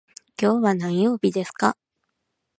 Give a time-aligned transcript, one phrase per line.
[0.35, 1.77] 今日は何曜日ですか。